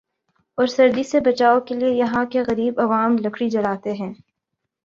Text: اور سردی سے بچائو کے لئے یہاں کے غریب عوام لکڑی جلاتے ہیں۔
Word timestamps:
اور 0.57 0.67
سردی 0.67 1.03
سے 1.03 1.19
بچائو 1.19 1.59
کے 1.59 1.75
لئے 1.75 1.89
یہاں 1.89 2.25
کے 2.25 2.41
غریب 2.41 2.79
عوام 2.79 3.17
لکڑی 3.17 3.49
جلاتے 3.49 3.93
ہیں۔ 3.93 4.13